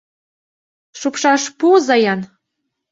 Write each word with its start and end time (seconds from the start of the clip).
Шупшаш 0.99 1.43
пуыза-ян... 1.57 2.21